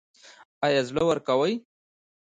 ایا 0.65 0.81
زړه 0.89 1.03
ورکوئ؟ 1.07 1.53